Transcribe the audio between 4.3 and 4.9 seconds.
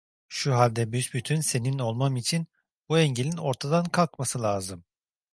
lazım.